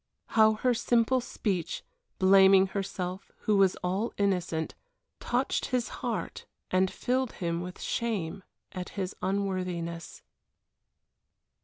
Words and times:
How 0.29 0.53
her 0.53 0.73
simple 0.73 1.21
speech, 1.21 1.83
blaming 2.17 2.65
herself 2.65 3.31
who 3.41 3.55
was 3.55 3.75
all 3.83 4.13
innocent, 4.17 4.73
touched 5.19 5.65
his 5.67 5.89
heart 6.01 6.47
and 6.71 6.89
filled 6.89 7.33
him 7.33 7.61
with 7.61 7.79
shame 7.79 8.43
at 8.71 8.89
his 8.97 9.15
unworthiness. 9.21 10.23